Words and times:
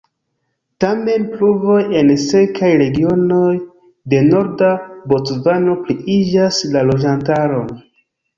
Tamen 0.83 1.25
pluvoj 1.33 1.75
en 1.99 2.09
sekaj 2.23 2.69
regionoj 2.83 3.51
de 4.15 4.23
norda 4.31 4.71
Bocvano 5.13 5.77
pliiĝas 5.91 6.61
la 6.75 6.85
loĝantaron. 6.91 7.71